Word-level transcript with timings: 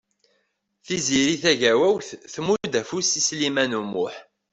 Tiziri 0.85 1.35
Tagawawt 1.43 2.07
tmudd 2.33 2.73
afus 2.81 3.09
i 3.19 3.21
Sliman 3.27 3.77
U 3.79 3.81
Muḥ. 3.91 4.15